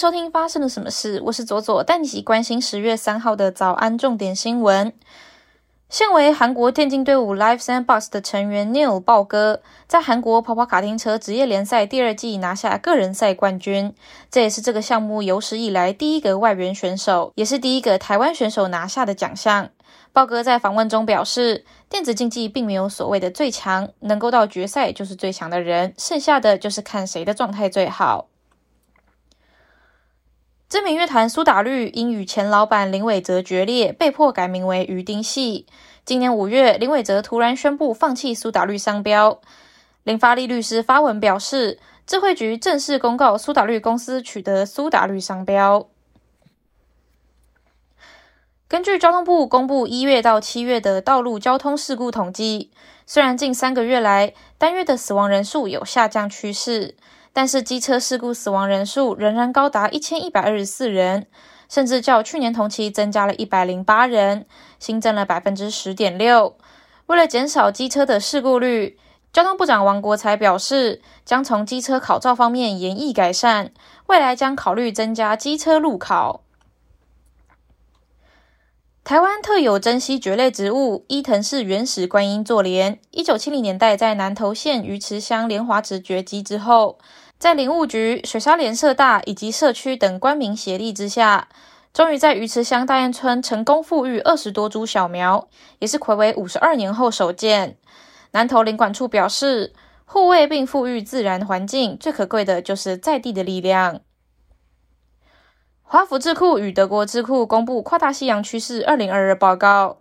[0.00, 1.20] 收听发生了什么事？
[1.26, 4.94] 我是左左，带你一起关心十月三号的早安重点新闻。
[5.90, 13.94] 现为韩国电竞队伍 Live Sandbox 的成员 Neil 豹哥，在韩国跑跑卡丁车职业联赛第二季拿下个人赛冠军，
[14.30, 19.68] 这也是这个项目有史以来第一个外援选手，也是第一个台湾选手拿下的奖项。
[20.14, 28.29] 豹哥在访问中表示，电子竞技并没有所谓的最强，能够到决赛就是最强的人，剩下的就是看谁的状态最好。
[30.70, 35.66] 知名乐团苏打绿因与前老板林伟哲决裂，被迫改名为鱼丁系。
[36.04, 39.40] 今年五月，林伟哲突然宣布放弃苏打绿商标。
[40.04, 45.88] 林发利律师发文表示，智慧局正式公告苏打绿公司取得苏打绿商标。
[48.68, 52.70] 根据交通部公布一月到七月的道路交通事故统计，
[53.04, 56.94] 虽然近三个月来单月的死亡人数有下降趋势。
[57.32, 61.26] 但是机车事故死亡人数仍然高达一千一百二十四人，
[61.68, 64.46] 甚至较去年同期增加了一百零八人，
[64.78, 66.56] 新增了百分之十点六。
[67.06, 68.98] 为了减少机车的事故率，
[69.32, 73.72] 交通部长王国才表示，将从机车考照方面严厉改善，
[74.06, 76.42] 未来将考虑增加机车路考。
[79.10, 86.96] 台湾特有珍稀蕨类植物伊藤氏原始观音座莲，一九七零年代在南投县鱼池乡莲华池绝迹之后，
[87.36, 91.48] 在林务局、水沙连社大以及社区等官民协力之下，
[91.92, 95.48] 终于在鱼池乡大堰村成功复育二十多株小苗，
[95.80, 97.76] 也是暌违五十二年后首见。
[98.30, 99.72] 南投林管处表示，
[100.04, 104.02] 护卫并富裕自然环境，最可贵的就是在地的力量。
[105.92, 109.96] 华府智库与德国智库公布跨大西洋趋势二零二二报告，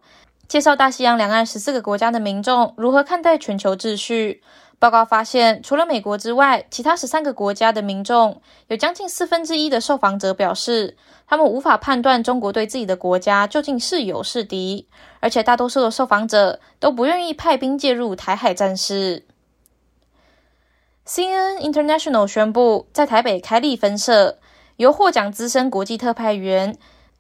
[0.48, 4.44] 介绍大西洋两岸十四个国家的民众如何看待全球秩序。
[4.78, 10.96] 报告发现，除了美国之外，其他十三个国家的民众有将近四分之一的受访者表示，
[11.26, 14.88] 他们无法判断中国对自己的国家究竟是友是敌，
[15.22, 19.26] 而且大多数的受访者都不愿意派兵介入台海战事。
[21.08, 24.38] CNN International 宣布在台北开立分社。
[24.80, 26.78] 由获奖资深国际特派员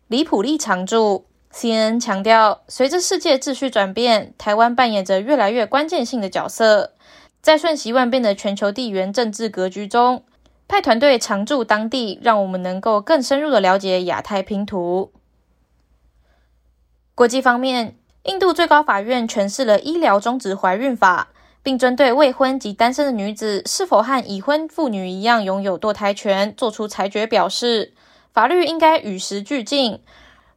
[0.07, 1.25] 李普利常驻。
[1.51, 6.93] CNN 强调，随着世界秩序转变，台湾扮演着越来越关键性的角色。
[7.41, 10.23] 在瞬息万变的全球地缘政治格局中，
[10.69, 15.11] 派团队常驻当地，让我们能够更深入的了解亚太拼图。
[17.13, 21.27] 国际方面，印度最高法院诠释了医疗终止怀孕法。
[21.61, 27.93] 并针对未婚及单身的女子是否和已婚妇女一样拥有堕胎权作出裁决，表示
[28.33, 29.99] 法律应该与时俱进，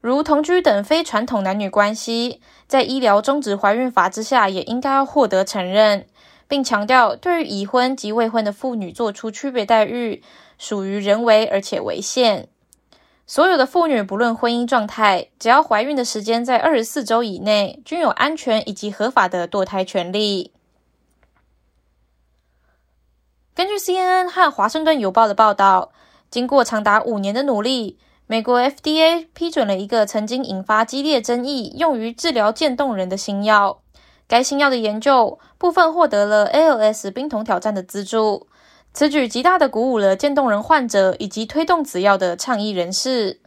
[0.01, 6.07] 如同居等非传统男女关系，在医疗终止怀孕法之下也应该要获得承认，
[6.47, 10.23] 并强调对于已婚及未婚的妇女做出区别待遇
[10.59, 12.49] 属于人为而且违宪。
[13.27, 20.53] 所有的妇女不论婚姻状态，只要怀孕的时间在二十四周以内，均有安全以及合法的堕胎权利。
[23.55, 25.93] 根据 CNN 和《华盛顿邮报》的报道，
[26.31, 33.83] 经过长达五年的努力，美国 FDA 批准了一个曾经引发激烈争议、用于治疗渐冻人的新药。
[34.27, 38.47] 该新药的研究部分获得了 ALS 冰桶挑战的资助，
[38.95, 43.43] 此举极大的鼓舞了渐冻人患者以及推动此药的倡议人士。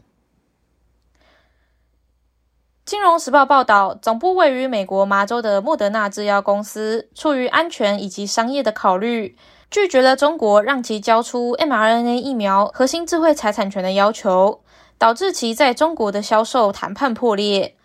[2.85, 9.35] 金融时报报道，总部位于美国麻州的莫德纳制药公司，出于安全以及商业的考虑。
[9.69, 14.61] 拒绝了中国让其交出 mRNA 疫苗核心智慧财产权的要求，
[14.97, 17.75] 导致其在中国的销售谈判破裂。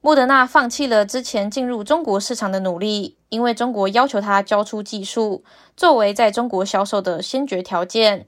[0.00, 5.44] 莫德纳放弃了之前进入中国市场的努力，因为中国要求他交出技术
[5.76, 8.26] 作为在中国销售的先决条件。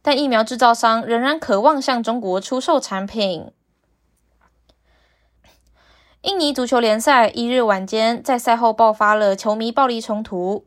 [0.00, 3.50] 但疫苗制造商仍然渴望向中国出售产品。
[6.22, 10.66] 印尼足球联赛一日晚间在赛后爆发了球迷暴力冲突。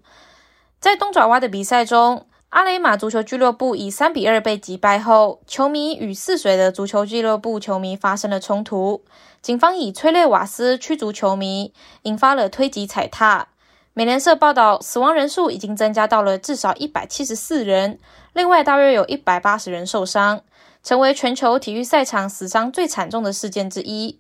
[0.82, 9.04] 在东爪哇的比赛中，阿雷马足球俱乐部以三比二被击败后，球迷与泗水的足球俱乐部球迷发生了冲突。
[9.44, 13.50] 警方以催泪瓦斯驱逐球迷，引发了推挤踩踏。
[13.94, 18.00] 美联社报道，死亡人数已经增加到了至少一百七十四人，
[18.34, 20.42] 另外大约有一百八十人受伤，
[20.82, 24.18] 成为全球体育赛场死伤最惨重的事件之一。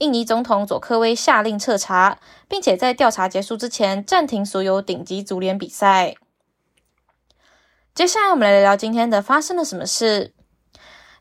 [0.00, 2.18] 印尼总统佐科威下令彻查，
[2.48, 6.14] 并且在调查结束之前暂停所有顶级足联比赛。
[7.94, 10.32] 接下来，我们来聊聊今天的发生了什么事。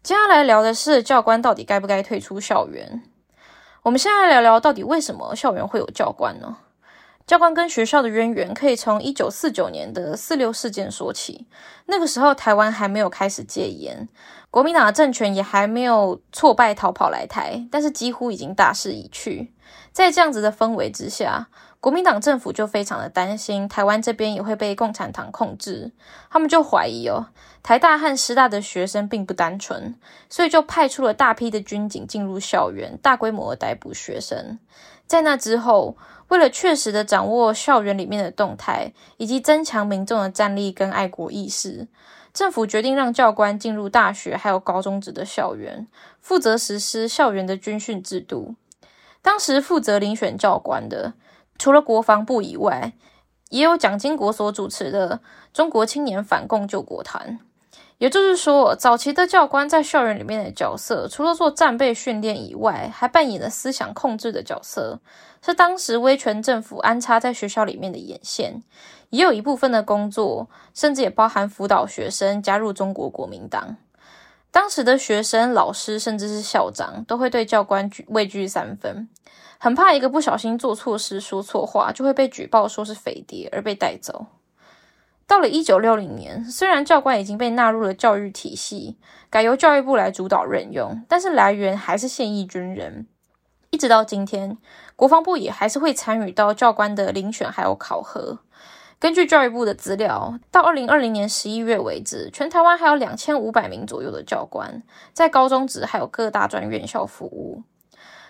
[0.02, 3.04] 接下来聊的是教官到底该不该退出校园。
[3.84, 6.58] 我们先来聊聊到底为什么校园会有教官呢？
[7.30, 11.46] 教官跟学校的渊源可以从一九四九年的四六事件说起。
[11.86, 14.10] 那个时候，台湾还没有开始戒严，
[14.50, 19.54] 国民党的政权也还没有挫败逃跑来台，但是几乎已经大势已去。
[19.92, 21.50] 在这样子的氛围之下，
[21.80, 25.92] 国民党政府就非常的担心台湾这边也会被共产党控制，
[26.32, 27.28] 他们就怀疑哦，
[27.62, 29.94] 台大和师大的学生并不单纯，
[30.32, 34.58] 所以就派出了大批的军警进入校园，大规模逮捕学生。
[35.06, 35.98] 在那之后，
[36.30, 41.88] 为了确实的掌握校园里面的动态，以及增强民众的战力跟爱国意识，
[42.34, 45.88] 政府决定让教官进入大学还有高中职的校园，
[46.22, 48.56] 负责实施校园的军训制度。
[49.22, 51.14] 当时负责遴选教官的，
[51.58, 52.94] 除了国防部以外，
[53.50, 55.22] 也有蒋经国所主持的
[55.52, 57.40] 中国青年反共救国团。
[58.00, 65.00] 也就是说，早期的教官在校园里面的角色，除了做战备训练以外，还扮演了思想控制的角色，
[65.46, 68.64] 是当时威权政府安插在学校里面的眼线。
[69.10, 73.76] 也有一部分的工作，甚至也包含辅导学生加入中国国民党。
[74.50, 79.10] 当时的学生、老师，甚至是校长，都会对教官畏惧三分，
[79.58, 84.28] 很怕一个不小心做错事、说错话，就会被举报说是匪谍而被带走。
[85.30, 88.98] 到了一九六零年，虽然教官已经被纳入了教育体系，
[89.30, 93.06] 改由教育部来主导任用，但是来源还是现役军人。
[93.70, 94.58] 一直到今天，
[94.96, 98.40] 国防部也还是会参与到教官的遴选还有考核。
[98.98, 104.82] 根据教育部的资料，到二零二零年十一月为止，全台湾还有两千五百名左右的教官
[105.14, 107.62] 在高中职还有各大专院校服务。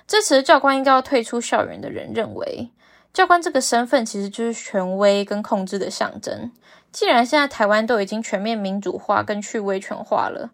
[0.06, 2.72] 支持教官应该要退出校园的人认为，
[3.14, 6.52] 教官这个身份其实就是权威跟控制的象征。
[6.92, 10.52] 既然现在台湾都已经全面民主化跟去威权化了，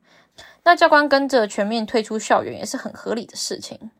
[0.63, 3.91] 那教官跟着全面退出校园也是很合理的事情。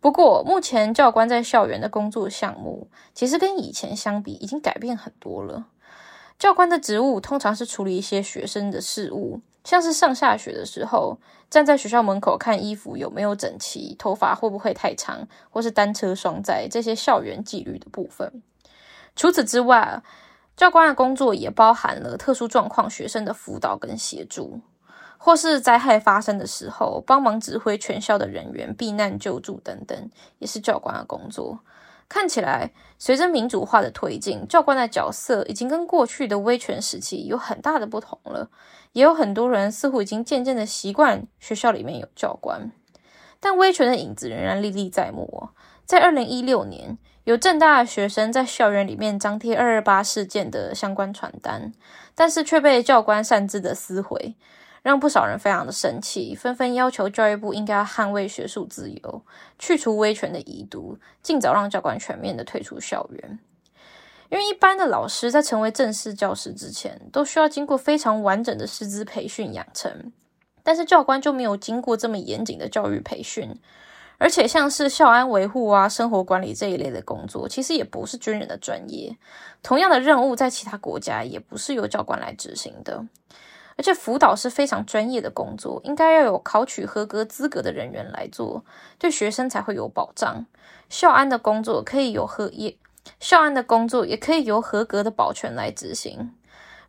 [0.00, 5.66] 不过，目前教官在校园的工作项目，其实跟以前相比已经改变很多了。
[6.38, 11.18] 教官的职务通常是处理一些学生的事务，像是上下学的时候，
[11.50, 18.42] 站在学校门口看衣服有没有整齐，头发会不会太长，或是单车双载这些校园纪律的部分。
[19.14, 20.02] 除此之外，
[20.56, 24.58] 教官的工作也包含了特殊状况学生的辅导跟协助，
[25.18, 31.58] 或是灾害发生的时候帮忙指挥全校的人员避难救助等等，也是教官的工作。
[32.08, 38.50] 看起来，随着民主化的推进，教官的角色已经跟过去的威权时期有很大的不同了。
[38.92, 42.72] 也有很多人似乎已经渐渐的习惯学校里面有教官，
[43.38, 45.50] 但威权的影子仍然历历在目。
[45.84, 46.98] 在二零一六年。
[47.24, 51.74] 有正大的学生在校园里面张贴二二八事件的相关传单，
[52.14, 54.34] 但是却被教官擅自的撕毁，
[54.88, 59.22] 让不少人非常的生气，纷纷要求教育部应该捍卫学术自由，
[59.58, 63.38] 去除威权的遗毒，尽早让教官全面的退出校园。
[64.30, 70.10] 因为一般的老师在成为正式教师之前，都需要经过非常完整的师资培训养成，
[70.62, 73.54] 但是教官就没有经过这么严谨的教育培训。
[74.16, 79.14] 而且像是校安维护啊、生活管理这一类的工作，其实也不是军人的专业。
[79.62, 83.04] 同样的任务，在其他国家也不是由教官来执行的。
[83.78, 88.64] 而且辅导是非常专业的工作，应该要有考取合格资格的人员来做，
[88.98, 90.44] 对学生才会有保障。
[90.90, 92.76] 校安的工作可以有合业，
[93.20, 96.34] 校安的工作也可以由合格的保全来执行。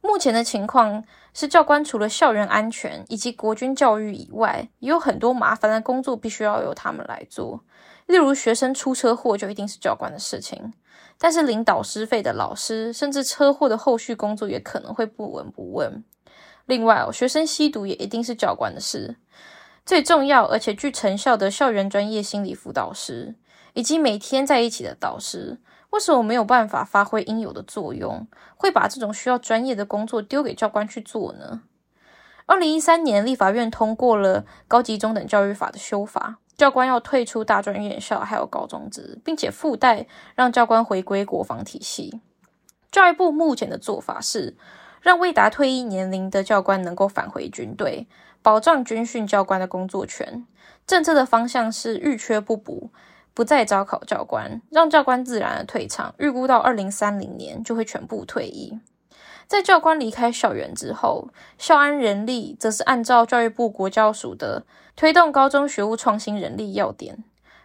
[0.02, 7.64] 目前的情况是，教官除了校园安全以及国军教育以外，也有很多麻烦的工作必须要由他们来做。
[8.08, 10.74] 例如，学生出车祸就一定是教官的事情，
[11.20, 16.04] 但是领导师费的老师，甚至车祸的后续工作也可能会不闻不问。
[16.70, 19.16] 另外，学生吸毒也一定是教官的事。
[19.84, 23.34] 最重要而且具成效的校园专业心理辅导师，
[23.74, 25.58] 以及每天在一起的导师。
[25.90, 31.64] 为什么没有办法发挥应有的作用，会把这种需要专业的工作丢给教官去做呢？
[32.46, 42.22] 二零一三年，立法院通过了高级中等教育法的修法，教官要退出大专院校还有高中职，并且附带让教官回归国防体系。
[42.92, 44.56] 教育部目前的做法是，
[45.02, 48.08] 让未达退役年龄的教官能够返回军队，
[48.42, 50.46] 保障军训教官的工作权。
[50.86, 52.92] 政策的方向是欲缺不补。
[53.32, 58.78] 不再招考教官，让教官自然的退场，预估到二零三零年就会全部退役。
[59.48, 64.66] 在教官离开校园之后，校安人力则是按照教育部国教署的
[64.98, 67.24] 推动高中学务创新人力要点，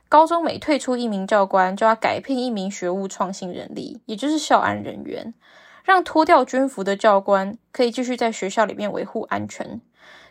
[0.08, 5.34] 高中每退出一名教官，就要改聘一名学务创新人力，也就是校安人员，
[5.84, 9.80] 让脱掉军服的教官可以继续在学校里面维护安全。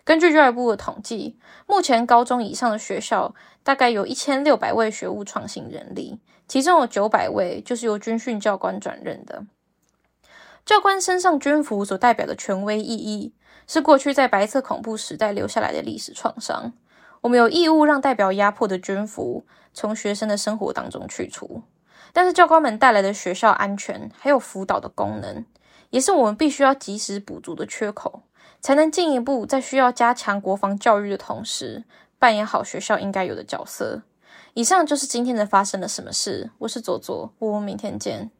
[0.03, 3.33] 根据教育部的统计，目前高中以上的学校
[3.63, 9.45] 大概有一千六百位学务创新人力，其中有九百位就是由军训教官转任的。
[10.65, 13.33] 教官身上军服所代表的权威意义，
[13.67, 16.73] 是过去在白色恐怖时代留下来的历史创伤。
[17.21, 21.63] 我们有义务让代表压迫的军服从学生的生活当中去除。
[22.13, 25.43] 但是教官们带来的学校安全还有辅导的功能，
[25.89, 28.21] 也是我们必须要及时补足的缺口。
[28.61, 31.83] 才能进一步在需要加强国防教育的同时，
[32.17, 34.03] 扮演好学校应该有的角色。
[34.53, 36.49] 以上就是今天的发生了什么事。
[36.59, 38.31] 我是左左，我们明天见。